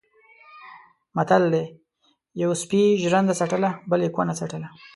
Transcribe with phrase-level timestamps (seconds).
[1.15, 1.63] متل دی:
[2.41, 4.67] یوه سپي ژرنده څټله بل یې کونه څټله.